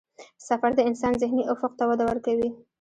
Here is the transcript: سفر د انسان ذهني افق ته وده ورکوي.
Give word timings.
سفر 0.47 0.71
د 0.75 0.79
انسان 0.89 1.13
ذهني 1.21 1.43
افق 1.53 1.71
ته 1.79 1.83
وده 1.89 2.03
ورکوي. 2.09 2.49